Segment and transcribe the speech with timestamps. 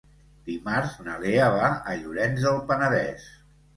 [0.45, 3.29] Dimarts na Lea va a Llorenç del Penedès.